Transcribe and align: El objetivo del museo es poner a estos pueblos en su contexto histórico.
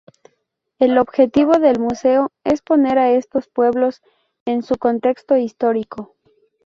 El 0.79 0.97
objetivo 0.97 1.59
del 1.59 1.77
museo 1.79 2.31
es 2.43 2.63
poner 2.63 2.97
a 2.97 3.11
estos 3.11 3.47
pueblos 3.47 4.01
en 4.45 4.63
su 4.63 4.77
contexto 4.79 5.37
histórico. 5.37 6.15